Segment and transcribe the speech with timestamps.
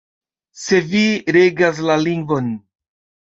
[0.61, 1.03] Se vi
[1.37, 2.49] regas la lingvon.